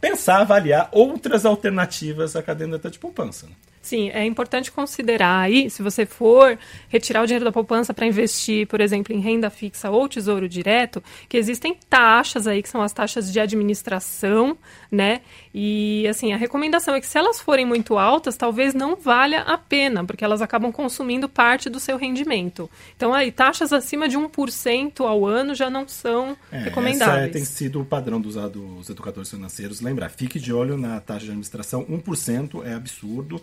Pensar, 0.00 0.40
avaliar 0.40 0.88
outras 0.92 1.44
alternativas 1.44 2.34
à 2.34 2.42
caderneta 2.42 2.90
de 2.90 2.98
poupança. 2.98 3.46
Né? 3.46 3.52
Sim, 3.82 4.10
é 4.10 4.26
importante 4.26 4.70
considerar 4.70 5.40
aí, 5.40 5.70
se 5.70 5.82
você 5.82 6.04
for 6.04 6.58
retirar 6.88 7.22
o 7.22 7.26
dinheiro 7.26 7.46
da 7.46 7.50
poupança 7.50 7.94
para 7.94 8.06
investir, 8.06 8.66
por 8.66 8.78
exemplo, 8.78 9.14
em 9.14 9.20
renda 9.20 9.48
fixa 9.48 9.90
ou 9.90 10.06
tesouro 10.06 10.46
direto, 10.46 11.02
que 11.26 11.36
existem 11.36 11.74
taxas 11.88 12.46
aí, 12.46 12.62
que 12.62 12.68
são 12.68 12.82
as 12.82 12.92
taxas 12.92 13.32
de 13.32 13.40
administração, 13.40 14.56
né? 14.92 15.22
E, 15.54 16.06
assim, 16.08 16.32
a 16.32 16.36
recomendação 16.36 16.94
é 16.94 17.00
que 17.00 17.06
se 17.06 17.16
elas 17.16 17.40
forem 17.40 17.64
muito 17.64 17.96
altas, 17.96 18.36
talvez 18.36 18.74
não 18.74 18.96
valha 18.96 19.40
a 19.40 19.56
pena, 19.56 20.04
porque 20.04 20.24
elas 20.24 20.42
acabam 20.42 20.70
consumindo 20.70 21.26
parte 21.26 21.70
do 21.70 21.80
seu 21.80 21.96
rendimento. 21.96 22.68
Então, 22.94 23.14
aí, 23.14 23.32
taxas 23.32 23.72
acima 23.72 24.08
de 24.08 24.18
1% 24.18 25.00
ao 25.00 25.24
ano 25.24 25.54
já 25.54 25.70
não 25.70 25.88
são 25.88 26.36
é, 26.52 26.58
recomendáveis. 26.58 27.24
Essa 27.24 27.32
tem 27.32 27.44
sido 27.46 27.80
o 27.80 27.84
padrão 27.84 28.20
dos, 28.20 28.34
dos 28.50 28.90
educadores 28.90 29.30
financeiros. 29.30 29.80
Lembrar, 29.80 30.10
fique 30.10 30.38
de 30.38 30.52
olho 30.52 30.76
na 30.76 31.00
taxa 31.00 31.20
de 31.20 31.30
administração, 31.30 31.82
1% 31.86 32.62
é 32.66 32.74
absurdo 32.74 33.40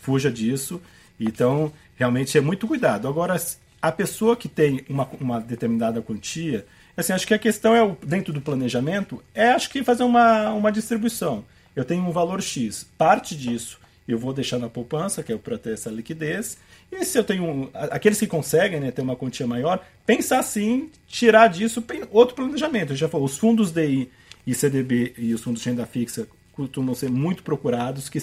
fuja 0.00 0.30
disso. 0.30 0.80
Então, 1.18 1.72
realmente 1.96 2.36
é 2.36 2.40
muito 2.40 2.66
cuidado. 2.66 3.06
Agora, 3.06 3.36
a 3.80 3.92
pessoa 3.92 4.36
que 4.36 4.48
tem 4.48 4.84
uma, 4.88 5.08
uma 5.20 5.40
determinada 5.40 6.02
quantia, 6.02 6.66
assim, 6.96 7.12
acho 7.12 7.26
que 7.26 7.34
a 7.34 7.38
questão 7.38 7.74
é, 7.74 7.96
dentro 8.04 8.32
do 8.32 8.40
planejamento, 8.40 9.22
é 9.34 9.50
acho 9.50 9.70
que 9.70 9.84
fazer 9.84 10.02
uma, 10.02 10.50
uma 10.52 10.72
distribuição. 10.72 11.44
Eu 11.74 11.84
tenho 11.84 12.02
um 12.02 12.10
valor 12.10 12.42
X, 12.42 12.86
parte 12.96 13.36
disso 13.36 13.80
eu 14.12 14.18
vou 14.18 14.32
deixar 14.32 14.58
na 14.58 14.68
poupança, 14.68 15.22
que 15.22 15.32
é 15.32 15.36
para 15.36 15.58
ter 15.58 15.74
essa 15.74 15.90
liquidez. 15.90 16.58
E 16.90 17.04
se 17.04 17.18
eu 17.18 17.24
tenho. 17.24 17.70
Aqueles 17.72 18.18
que 18.18 18.26
conseguem 18.26 18.80
né, 18.80 18.90
ter 18.90 19.02
uma 19.02 19.16
quantia 19.16 19.46
maior, 19.46 19.84
pensar 20.04 20.42
sim, 20.42 20.90
tirar 21.06 21.48
disso 21.48 21.84
outro 22.10 22.34
planejamento. 22.34 22.92
Eu 22.92 22.96
já 22.96 23.08
falou, 23.08 23.26
os 23.26 23.38
fundos 23.38 23.70
DI 23.70 24.10
e 24.46 24.54
CDB 24.54 25.14
e 25.16 25.32
os 25.32 25.42
fundos 25.42 25.62
de 25.62 25.68
renda 25.68 25.86
fixa 25.86 26.26
costumam 26.52 26.94
ser 26.94 27.10
muito 27.10 27.42
procurados, 27.42 28.08
que 28.08 28.18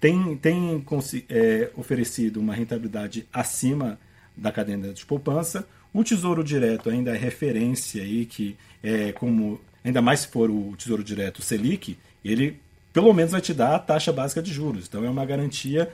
tem, 0.00 0.36
tem 0.36 0.84
é, 1.28 1.70
oferecido 1.76 2.40
uma 2.40 2.54
rentabilidade 2.54 3.26
acima 3.32 3.98
da 4.36 4.50
caderneta 4.50 4.94
de 4.94 5.04
poupança. 5.04 5.66
O 5.92 6.02
Tesouro 6.02 6.42
Direto 6.42 6.88
ainda 6.88 7.14
é 7.14 7.18
referência 7.18 8.02
aí, 8.02 8.24
que 8.24 8.56
é 8.82 9.12
como, 9.12 9.60
ainda 9.84 10.00
mais 10.00 10.20
se 10.20 10.28
for 10.28 10.50
o 10.50 10.74
Tesouro 10.76 11.04
Direto 11.04 11.42
Selic, 11.42 11.98
ele 12.24 12.58
pelo 12.92 13.12
menos 13.12 13.32
vai 13.32 13.40
te 13.40 13.52
dar 13.52 13.74
a 13.74 13.78
taxa 13.78 14.12
básica 14.12 14.42
de 14.42 14.52
juros. 14.52 14.86
Então 14.88 15.04
é 15.04 15.10
uma 15.10 15.24
garantia 15.24 15.92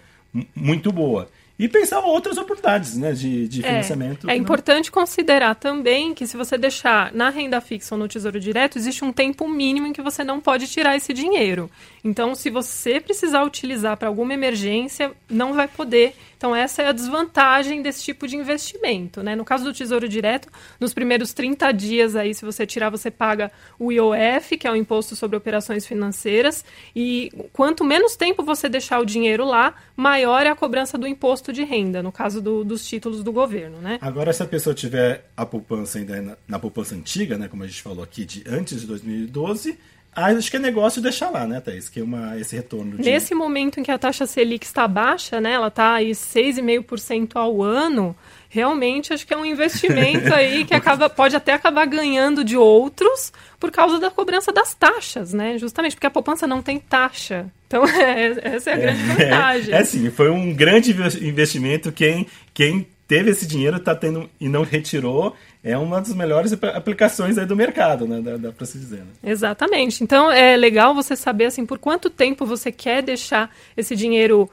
muito 0.54 0.92
boa 0.92 1.28
e 1.58 1.68
pensar 1.68 2.00
outras 2.00 2.36
oportunidades 2.36 2.96
né, 2.96 3.12
de, 3.12 3.48
de 3.48 3.64
é, 3.64 3.68
financiamento. 3.68 4.28
É, 4.28 4.34
é 4.34 4.36
importante 4.36 4.90
considerar 4.90 5.54
também 5.54 6.14
que 6.14 6.26
se 6.26 6.36
você 6.36 6.58
deixar 6.58 7.12
na 7.12 7.30
renda 7.30 7.60
fixa 7.60 7.94
ou 7.94 7.98
no 7.98 8.08
Tesouro 8.08 8.38
Direto, 8.38 8.78
existe 8.78 9.04
um 9.04 9.12
tempo 9.12 9.48
mínimo 9.48 9.86
em 9.86 9.92
que 9.92 10.02
você 10.02 10.22
não 10.22 10.40
pode 10.40 10.66
tirar 10.66 10.96
esse 10.96 11.12
dinheiro. 11.12 11.70
Então, 12.04 12.34
se 12.34 12.50
você 12.50 13.00
precisar 13.00 13.42
utilizar 13.42 13.96
para 13.96 14.08
alguma 14.08 14.34
emergência, 14.34 15.12
não 15.30 15.54
vai 15.54 15.66
poder 15.66 16.14
então, 16.36 16.54
essa 16.54 16.82
é 16.82 16.88
a 16.88 16.92
desvantagem 16.92 17.80
desse 17.80 18.04
tipo 18.04 18.28
de 18.28 18.36
investimento. 18.36 19.22
Né? 19.22 19.34
No 19.34 19.44
caso 19.44 19.64
do 19.64 19.72
Tesouro 19.72 20.08
Direto, 20.08 20.48
nos 20.78 20.92
primeiros 20.92 21.32
30 21.32 21.72
dias, 21.72 22.14
aí, 22.14 22.34
se 22.34 22.44
você 22.44 22.66
tirar, 22.66 22.90
você 22.90 23.10
paga 23.10 23.50
o 23.78 23.90
IOF, 23.90 24.56
que 24.58 24.66
é 24.66 24.70
o 24.70 24.76
Imposto 24.76 25.16
sobre 25.16 25.36
Operações 25.36 25.86
Financeiras, 25.86 26.64
e 26.94 27.32
quanto 27.52 27.84
menos 27.84 28.16
tempo 28.16 28.42
você 28.42 28.68
deixar 28.68 29.00
o 29.00 29.06
dinheiro 29.06 29.44
lá, 29.46 29.74
maior 29.96 30.44
é 30.46 30.50
a 30.50 30.54
cobrança 30.54 30.98
do 30.98 31.06
imposto 31.06 31.45
de 31.52 31.64
renda, 31.64 32.02
no 32.02 32.12
caso 32.12 32.40
do, 32.40 32.64
dos 32.64 32.86
títulos 32.86 33.22
do 33.22 33.32
governo. 33.32 33.78
Né? 33.78 33.98
Agora, 34.00 34.32
se 34.32 34.42
a 34.42 34.46
pessoa 34.46 34.74
tiver 34.74 35.24
a 35.36 35.44
poupança 35.44 35.98
ainda 35.98 36.20
na, 36.20 36.36
na 36.46 36.58
poupança 36.58 36.94
antiga, 36.94 37.38
né, 37.38 37.48
como 37.48 37.62
a 37.62 37.66
gente 37.66 37.82
falou 37.82 38.02
aqui, 38.02 38.24
de 38.24 38.44
antes 38.46 38.80
de 38.80 38.86
2012 38.86 39.72
ah, 39.72 39.95
acho 40.16 40.50
que 40.50 40.56
é 40.56 40.60
negócio 40.60 41.02
deixar 41.02 41.30
lá, 41.30 41.46
né, 41.46 41.60
Thaís? 41.60 41.88
Que 41.88 42.00
é 42.00 42.02
uma, 42.02 42.38
esse 42.38 42.56
retorno. 42.56 42.96
De... 42.96 43.02
Nesse 43.02 43.34
momento 43.34 43.78
em 43.78 43.82
que 43.82 43.90
a 43.90 43.98
taxa 43.98 44.26
Selic 44.26 44.64
está 44.64 44.88
baixa, 44.88 45.40
né? 45.40 45.52
Ela 45.52 45.68
está 45.68 45.94
aí 45.94 46.12
6,5% 46.12 47.32
ao 47.34 47.62
ano. 47.62 48.16
Realmente 48.48 49.12
acho 49.12 49.26
que 49.26 49.34
é 49.34 49.36
um 49.36 49.44
investimento 49.44 50.32
aí 50.34 50.64
que 50.64 50.74
acaba, 50.74 51.10
pode 51.10 51.36
até 51.36 51.52
acabar 51.52 51.84
ganhando 51.86 52.42
de 52.42 52.56
outros 52.56 53.32
por 53.60 53.70
causa 53.70 53.98
da 53.98 54.10
cobrança 54.10 54.50
das 54.50 54.72
taxas, 54.72 55.34
né? 55.34 55.58
Justamente 55.58 55.94
porque 55.94 56.06
a 56.06 56.10
poupança 56.10 56.46
não 56.46 56.62
tem 56.62 56.78
taxa. 56.78 57.46
Então, 57.66 57.84
é, 57.86 58.54
essa 58.54 58.70
é 58.70 58.72
a 58.72 58.76
grande 58.76 59.02
é, 59.02 59.04
vantagem. 59.04 59.74
É, 59.74 59.78
é 59.78 59.84
sim, 59.84 60.10
foi 60.10 60.30
um 60.30 60.54
grande 60.54 60.92
investimento. 60.92 61.92
Quem, 61.92 62.26
quem 62.54 62.86
teve 63.06 63.30
esse 63.30 63.46
dinheiro 63.46 63.76
está 63.76 63.94
tendo 63.94 64.28
e 64.40 64.48
não 64.48 64.62
retirou 64.62 65.36
é 65.62 65.76
uma 65.76 66.00
das 66.00 66.14
melhores 66.14 66.52
aplicações 66.52 67.36
aí 67.38 67.46
do 67.46 67.56
mercado, 67.56 68.06
né? 68.06 68.20
Dá, 68.20 68.36
dá 68.36 68.52
para 68.52 68.66
se 68.66 68.78
dizer. 68.78 68.98
Né? 69.00 69.12
Exatamente. 69.24 70.04
Então 70.04 70.30
é 70.30 70.56
legal 70.56 70.94
você 70.94 71.16
saber 71.16 71.46
assim 71.46 71.66
por 71.66 71.78
quanto 71.78 72.08
tempo 72.08 72.46
você 72.46 72.70
quer 72.70 73.02
deixar 73.02 73.54
esse 73.76 73.96
dinheiro 73.96 74.48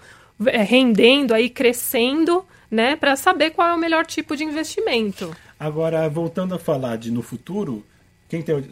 é, 0.47 0.63
rendendo 0.63 1.33
aí, 1.33 1.49
crescendo, 1.49 2.43
né? 2.69 2.95
Para 2.95 3.15
saber 3.15 3.51
qual 3.51 3.67
é 3.69 3.73
o 3.75 3.77
melhor 3.77 4.05
tipo 4.05 4.35
de 4.35 4.43
investimento. 4.43 5.35
Agora, 5.59 6.09
voltando 6.09 6.55
a 6.55 6.59
falar 6.59 6.97
de 6.97 7.11
no 7.11 7.21
futuro, 7.21 7.85
quem 8.27 8.41
tem 8.41 8.63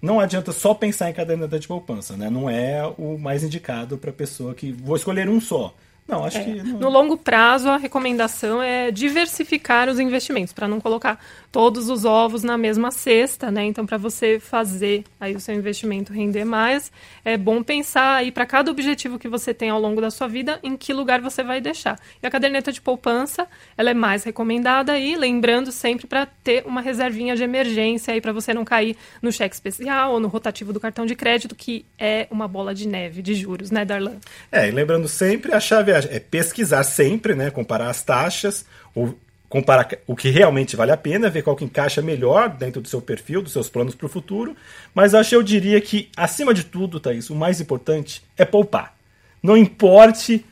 não 0.00 0.18
adianta 0.18 0.50
só 0.50 0.74
pensar 0.74 1.10
em 1.10 1.12
caderneta 1.12 1.60
de 1.60 1.68
poupança, 1.68 2.16
né? 2.16 2.28
Não 2.28 2.50
é 2.50 2.84
o 2.98 3.16
mais 3.16 3.44
indicado 3.44 3.96
para 3.96 4.12
pessoa 4.12 4.52
que 4.52 4.72
vou 4.72 4.96
escolher 4.96 5.28
um 5.28 5.40
só. 5.40 5.74
Não, 6.06 6.24
acho 6.24 6.38
é. 6.38 6.44
que. 6.44 6.62
Não... 6.62 6.80
No 6.80 6.88
longo 6.88 7.16
prazo, 7.16 7.68
a 7.68 7.76
recomendação 7.76 8.62
é 8.62 8.90
diversificar 8.90 9.88
os 9.88 10.00
investimentos, 10.00 10.52
para 10.52 10.66
não 10.66 10.80
colocar 10.80 11.18
todos 11.50 11.88
os 11.88 12.04
ovos 12.04 12.42
na 12.42 12.56
mesma 12.58 12.90
cesta, 12.90 13.50
né? 13.50 13.64
Então, 13.64 13.86
para 13.86 13.98
você 13.98 14.40
fazer 14.40 15.04
aí 15.20 15.36
o 15.36 15.40
seu 15.40 15.54
investimento 15.54 16.12
render 16.12 16.44
mais, 16.44 16.90
é 17.24 17.36
bom 17.36 17.62
pensar 17.62 18.16
aí 18.16 18.32
para 18.32 18.46
cada 18.46 18.70
objetivo 18.70 19.18
que 19.18 19.28
você 19.28 19.52
tem 19.52 19.70
ao 19.70 19.80
longo 19.80 20.00
da 20.00 20.10
sua 20.10 20.26
vida, 20.26 20.58
em 20.62 20.76
que 20.76 20.92
lugar 20.92 21.20
você 21.20 21.42
vai 21.42 21.60
deixar. 21.60 21.98
E 22.22 22.26
a 22.26 22.30
caderneta 22.30 22.72
de 22.72 22.80
poupança, 22.80 23.46
ela 23.76 23.90
é 23.90 23.94
mais 23.94 24.24
recomendada 24.24 24.92
aí, 24.92 25.14
lembrando 25.14 25.70
sempre 25.70 26.06
para 26.06 26.26
ter 26.26 26.64
uma 26.66 26.80
reservinha 26.80 27.36
de 27.36 27.42
emergência 27.42 28.14
aí 28.14 28.20
para 28.20 28.32
você 28.32 28.52
não 28.54 28.64
cair 28.64 28.96
no 29.20 29.30
cheque 29.30 29.54
especial 29.54 30.12
ou 30.12 30.20
no 30.20 30.28
rotativo 30.28 30.72
do 30.72 30.80
cartão 30.80 31.06
de 31.06 31.14
crédito, 31.14 31.54
que 31.54 31.84
é 31.98 32.26
uma 32.30 32.48
bola 32.48 32.74
de 32.74 32.88
neve 32.88 33.22
de 33.22 33.34
juros, 33.34 33.70
né, 33.70 33.84
Darlan? 33.84 34.16
É, 34.50 34.68
e 34.68 34.70
lembrando 34.70 35.06
sempre, 35.06 35.52
a 35.52 35.60
chave 35.60 35.91
é 35.98 36.18
pesquisar 36.20 36.82
sempre, 36.82 37.34
né, 37.34 37.50
comparar 37.50 37.88
as 37.88 38.02
taxas, 38.02 38.64
ou 38.94 39.18
comparar 39.48 39.86
o 40.06 40.16
que 40.16 40.30
realmente 40.30 40.76
vale 40.76 40.92
a 40.92 40.96
pena, 40.96 41.28
ver 41.28 41.42
qual 41.42 41.54
que 41.54 41.64
encaixa 41.64 42.00
melhor 42.00 42.48
dentro 42.48 42.80
do 42.80 42.88
seu 42.88 43.02
perfil, 43.02 43.42
dos 43.42 43.52
seus 43.52 43.68
planos 43.68 43.94
para 43.94 44.06
o 44.06 44.08
futuro. 44.08 44.56
Mas 44.94 45.14
acho 45.14 45.34
eu 45.34 45.42
diria 45.42 45.78
que, 45.80 46.08
acima 46.16 46.54
de 46.54 46.64
tudo, 46.64 46.98
Thaís, 46.98 47.28
o 47.28 47.34
mais 47.34 47.60
importante 47.60 48.22
é 48.36 48.46
poupar. 48.46 48.96
Não 49.42 49.56
importe 49.56 50.44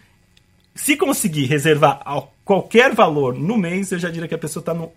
se 0.75 0.97
conseguir 0.97 1.47
reservar 1.47 2.03
qualquer 2.45 2.95
valor 2.95 3.35
no 3.35 3.57
mês, 3.57 3.91
eu 3.91 3.99
já 3.99 4.11
diria 4.11 4.29
que 4.29 4.35
a 4.35 4.39
pessoa 4.39 4.61
está 4.61 4.75
no 4.75 4.93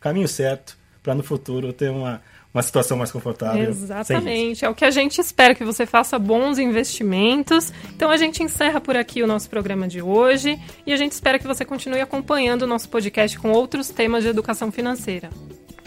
caminho 0.00 0.28
certo 0.28 0.76
para 1.02 1.14
no 1.14 1.22
futuro 1.22 1.72
ter 1.72 1.90
uma, 1.90 2.22
uma 2.56 2.62
situação 2.62 2.96
mais 2.96 3.12
confortável. 3.12 3.68
Exatamente. 3.68 4.64
É 4.64 4.68
o 4.68 4.74
que 4.74 4.84
a 4.84 4.90
gente 4.90 5.20
espera, 5.20 5.54
que 5.54 5.64
você 5.64 5.84
faça 5.84 6.18
bons 6.18 6.58
investimentos. 6.58 7.70
Então 7.94 8.10
a 8.10 8.16
gente 8.16 8.42
encerra 8.42 8.80
por 8.80 8.96
aqui 8.96 9.22
o 9.22 9.26
nosso 9.26 9.48
programa 9.50 9.86
de 9.86 10.00
hoje 10.00 10.58
e 10.86 10.92
a 10.92 10.96
gente 10.96 11.12
espera 11.12 11.38
que 11.38 11.46
você 11.46 11.64
continue 11.64 12.00
acompanhando 12.00 12.62
o 12.62 12.66
nosso 12.66 12.88
podcast 12.88 13.38
com 13.38 13.52
outros 13.52 13.90
temas 13.90 14.22
de 14.22 14.30
educação 14.30 14.72
financeira. 14.72 15.28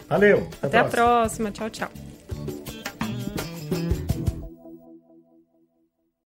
Valeu. 0.07 0.47
Até, 0.61 0.67
até 0.67 0.77
a 0.79 0.83
próxima. 0.83 1.51
Tchau, 1.51 1.69
tchau. 1.69 2.08